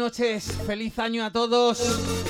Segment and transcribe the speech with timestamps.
[0.00, 2.29] Noches, feliz año a todos.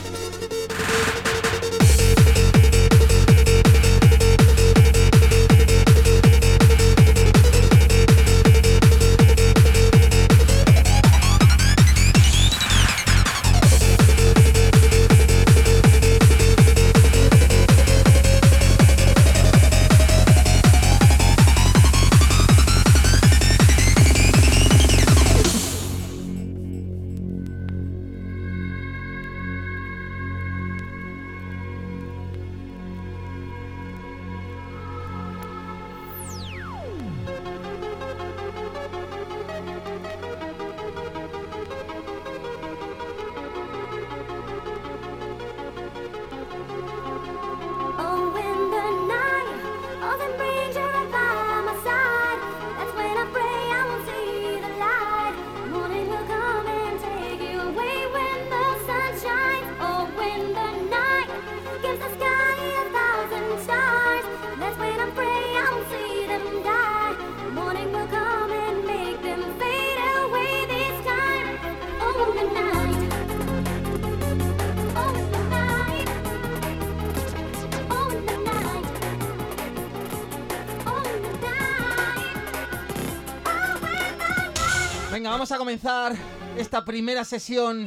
[85.70, 86.16] Comenzar
[86.56, 87.86] esta primera sesión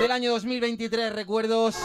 [0.00, 1.76] del año 2023, recuerdos.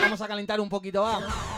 [0.00, 1.55] Vamos a calentar un poquito, va.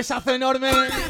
[0.00, 1.09] Besazo enorme.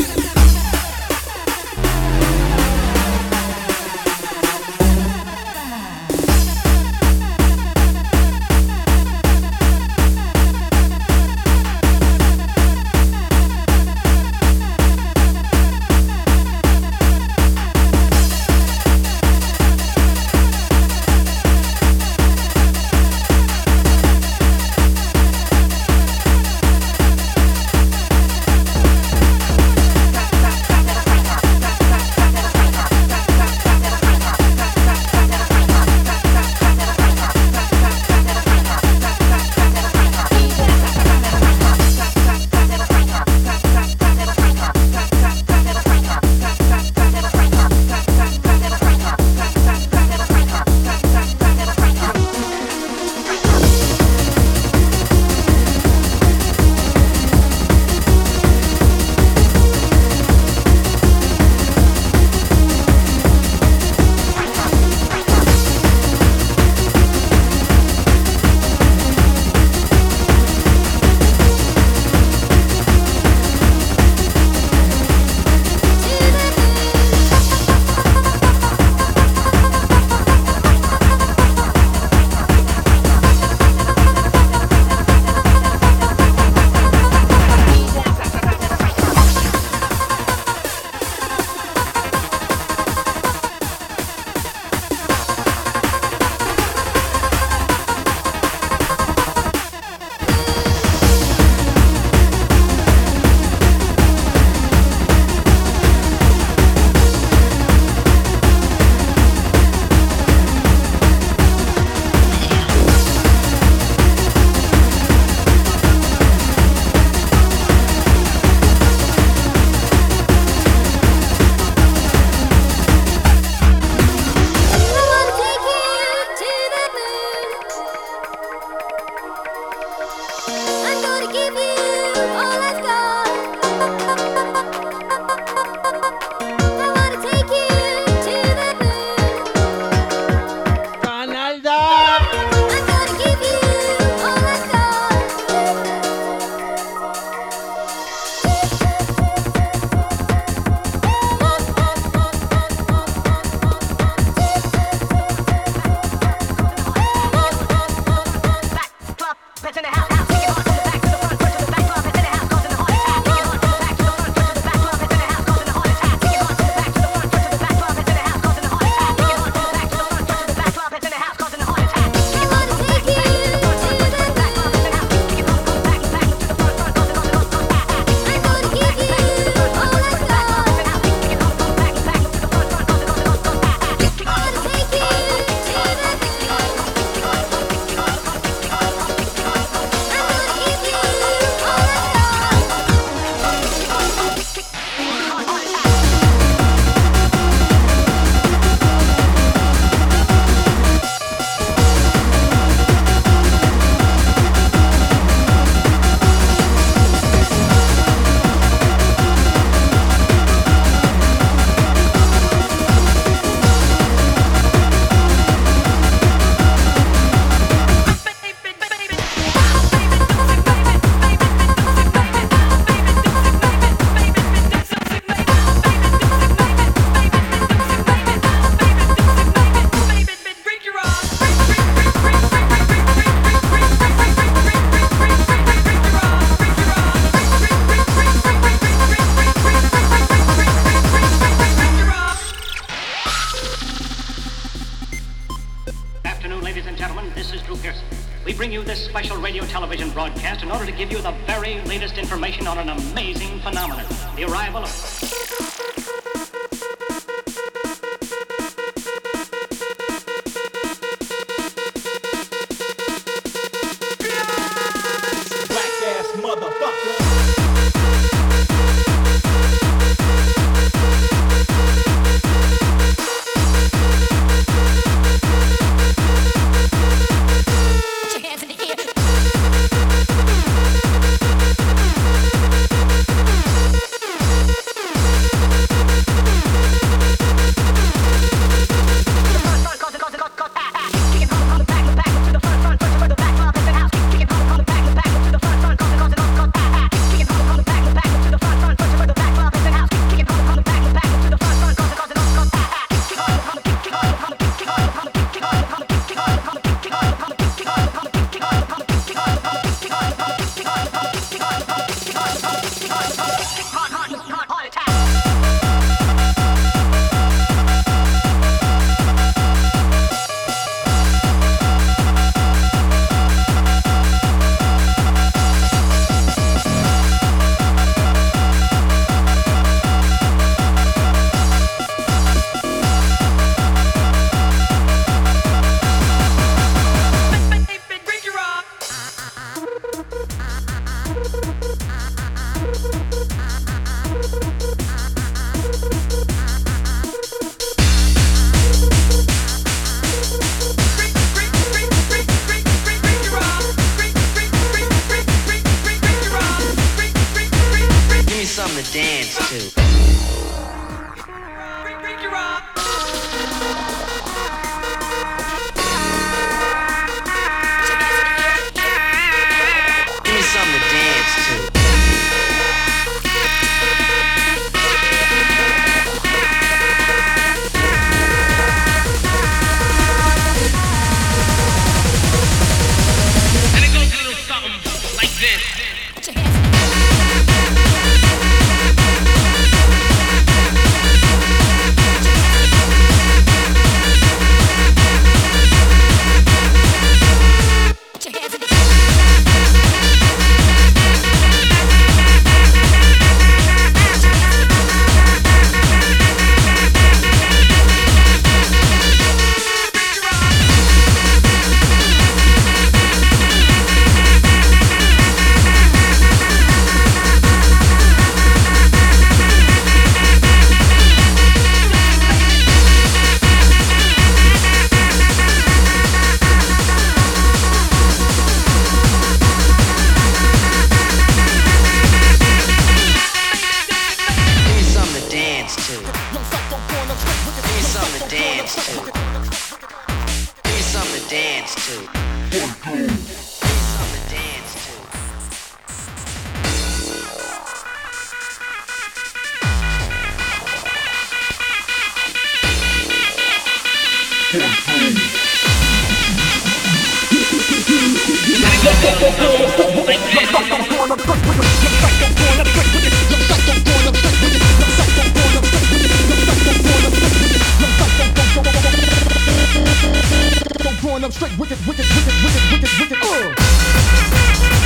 [471.31, 473.39] going up straight wicked, wicked, wicked, wicked, wicked, wicked.
[473.41, 475.00] Uh.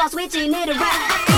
[0.00, 0.28] boss, we
[0.70, 1.29] it right.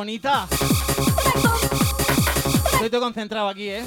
[0.00, 0.48] Bonita.
[2.72, 3.84] Estoy todo concentrado aquí, ¿eh?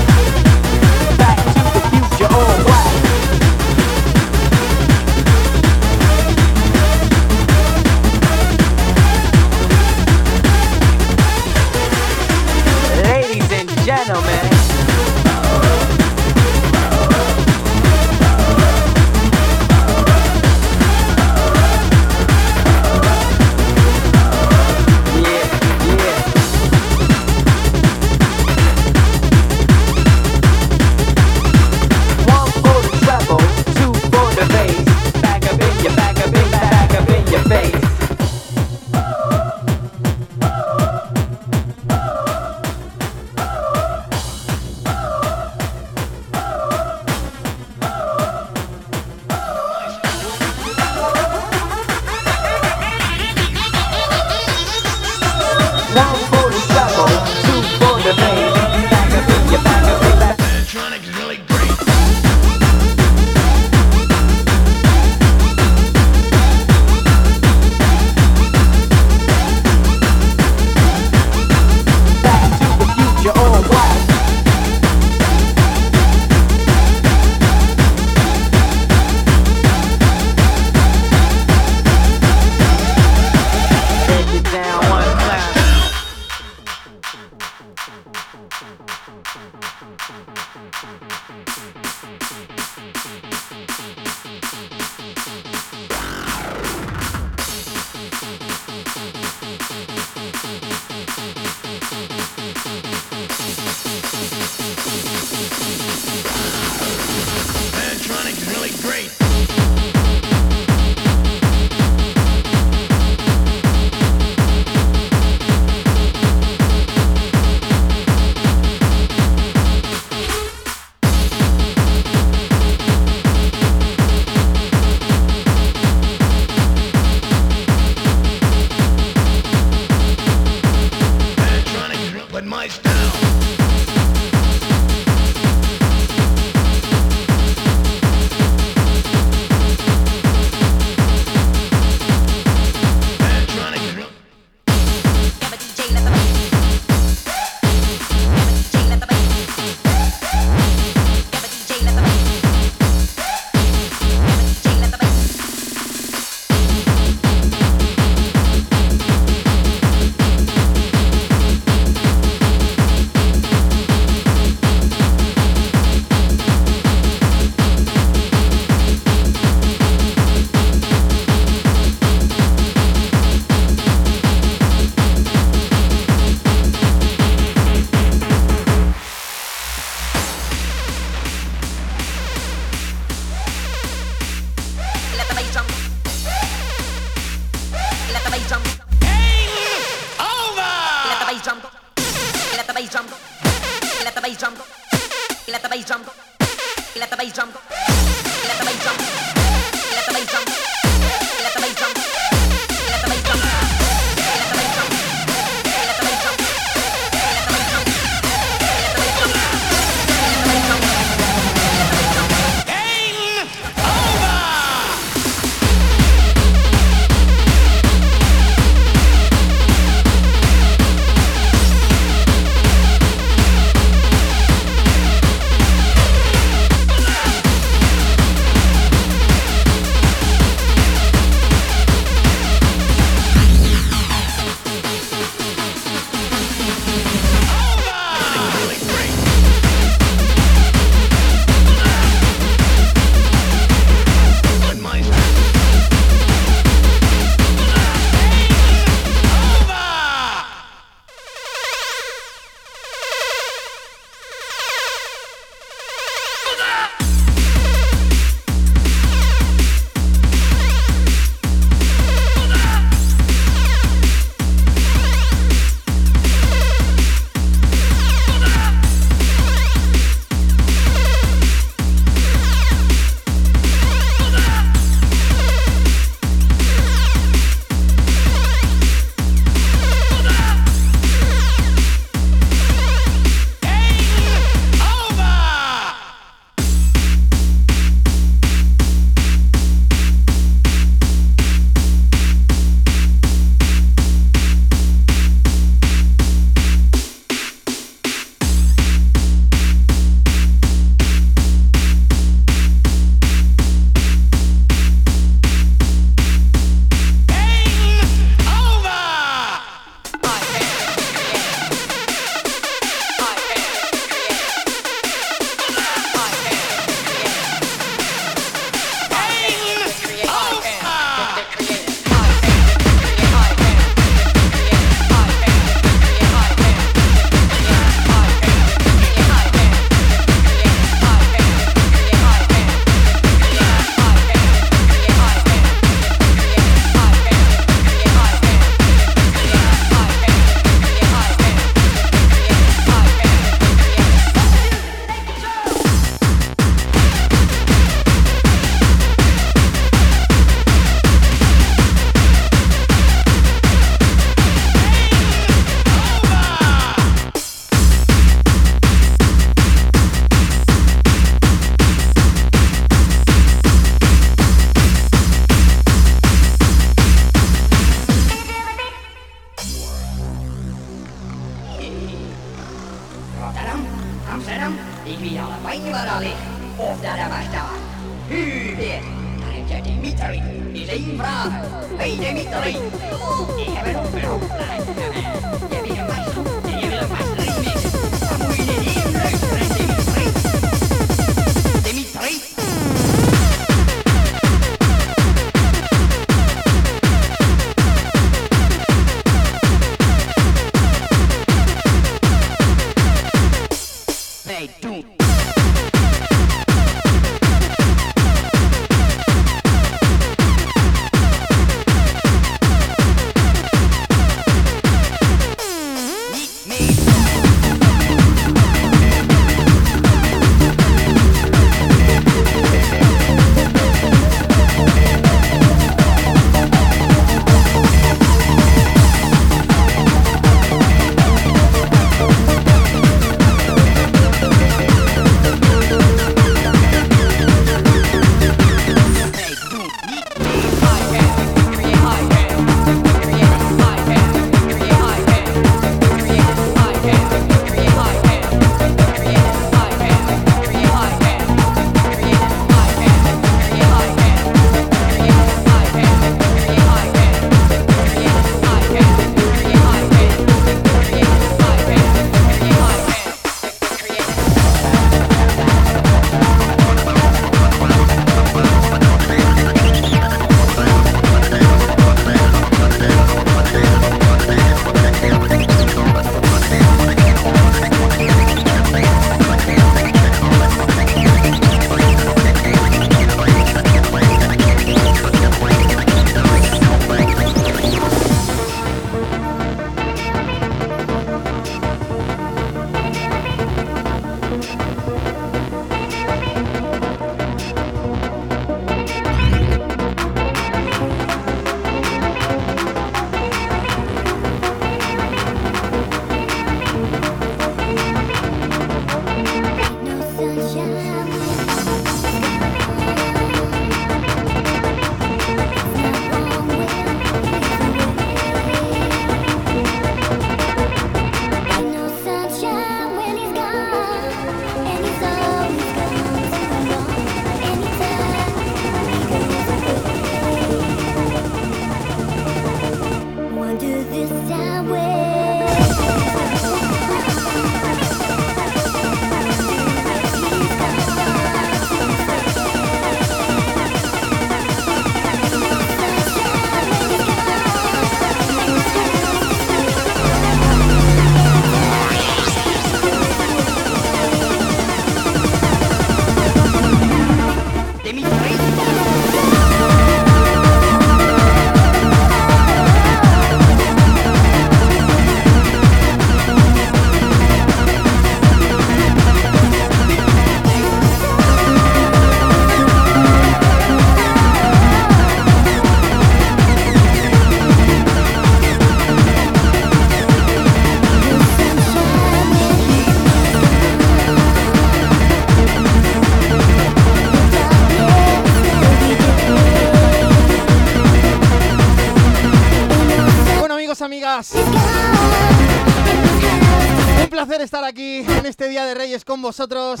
[599.42, 600.00] Vosotros.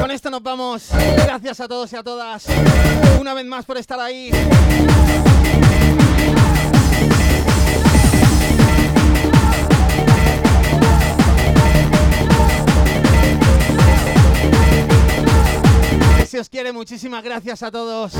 [0.00, 0.84] Con esto nos vamos.
[1.16, 2.46] Gracias a todos y a todas.
[3.20, 4.30] Una vez más por estar ahí.
[16.44, 18.12] Se quiere, muchísimas gracias a todos.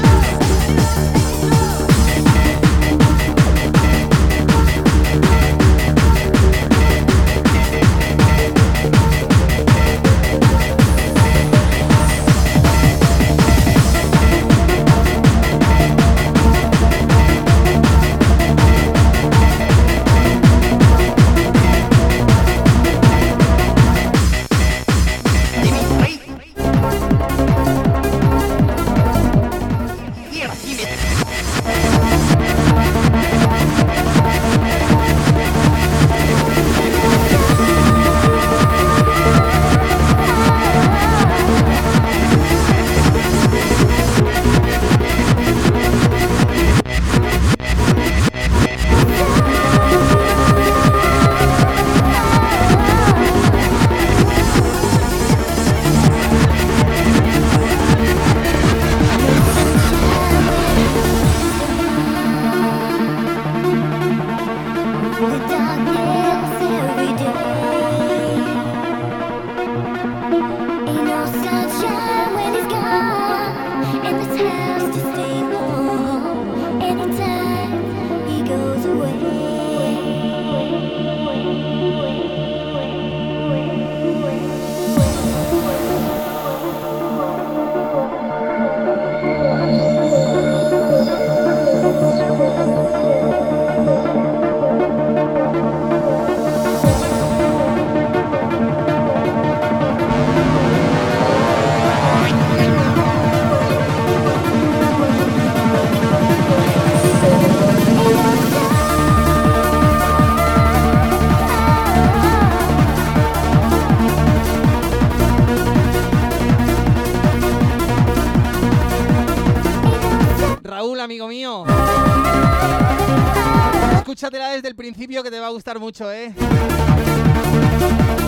[124.28, 126.34] Escúchatela desde el principio que te va a gustar mucho, ¿eh?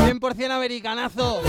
[0.06, 1.42] 100% americanazo.